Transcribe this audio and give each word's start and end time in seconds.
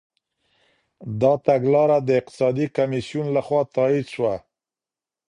دا 1.21 1.33
تګلاره 1.45 1.97
د 2.07 2.09
اقتصادي 2.19 2.67
کميسيون 2.77 3.27
لخوا 3.35 3.61
تاييد 3.75 4.05
سوه. 4.13 4.35